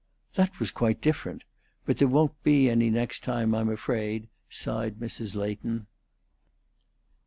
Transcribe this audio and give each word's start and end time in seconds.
"That 0.33 0.59
was 0.59 0.71
quite 0.71 0.99
different. 0.99 1.43
But, 1.85 1.99
there 1.99 2.07
won't 2.07 2.41
be 2.41 2.71
any 2.71 2.89
next 2.89 3.23
time, 3.23 3.53
I'm 3.53 3.69
afraid," 3.69 4.29
sighed 4.49 4.95
Mrs. 4.99 5.35
Leighton. 5.35 5.85